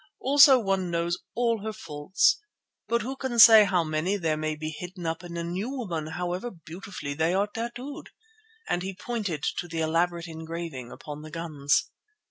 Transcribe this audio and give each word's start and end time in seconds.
Also 0.19 0.57
one 0.57 0.89
knows 0.89 1.19
all 1.35 1.61
her 1.61 1.71
faults, 1.71 2.41
but 2.87 3.03
who 3.03 3.15
can 3.15 3.37
say 3.37 3.65
how 3.65 3.83
many 3.83 4.17
there 4.17 4.35
may 4.35 4.55
be 4.55 4.71
hidden 4.71 5.05
up 5.05 5.23
in 5.23 5.31
new 5.33 5.69
women 5.69 6.13
however 6.13 6.49
beautifully 6.49 7.13
they 7.13 7.35
are 7.35 7.45
tattooed?" 7.45 8.09
and 8.67 8.81
he 8.81 8.95
pointed 8.95 9.43
to 9.43 9.67
the 9.67 9.79
elaborate 9.81 10.27
engraving 10.27 10.91
upon 10.91 11.21
the 11.21 11.29
guns. 11.29 11.91